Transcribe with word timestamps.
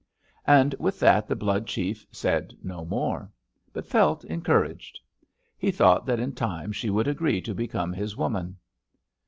"And 0.47 0.73
with 0.79 0.99
that 0.99 1.27
the 1.27 1.35
Blood 1.35 1.67
chief 1.67 2.07
said 2.11 2.55
no 2.63 2.83
more, 2.83 3.31
but 3.71 3.85
felt 3.85 4.23
encouraged: 4.25 4.99
he 5.59 5.69
thought 5.69 6.07
that 6.07 6.19
in 6.19 6.33
time 6.33 6.71
she 6.71 6.89
would 6.89 7.07
agree 7.07 7.39
to 7.41 7.53
become 7.53 7.93
his 7.93 8.17
woman. 8.17 8.57